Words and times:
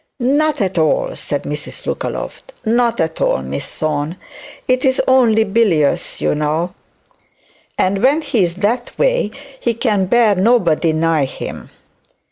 'Not 0.19 0.61
at 0.61 0.79
all!' 0.79 1.15
said 1.15 1.43
Mrs 1.43 1.85
Lookaloft. 1.85 2.53
'Not 2.65 2.99
at 2.99 3.21
all, 3.21 3.43
Miss 3.43 3.67
Thorne. 3.75 4.15
It 4.67 4.83
is 4.83 4.99
only 5.07 5.43
bilious 5.43 6.19
you 6.19 6.33
know, 6.33 6.73
and 7.77 8.01
when 8.01 8.23
he's 8.23 8.55
that 8.55 8.97
way 8.97 9.29
he 9.59 9.75
can 9.75 10.07
bear 10.07 10.33
nobody 10.33 10.91
nigh 10.91 11.25
him.' 11.25 11.69